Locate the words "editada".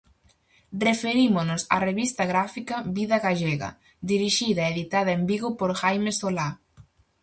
4.73-5.11